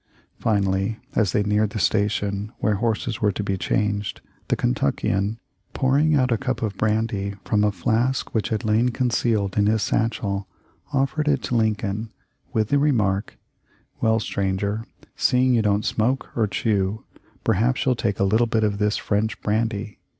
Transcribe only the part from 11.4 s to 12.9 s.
to Lincoln with the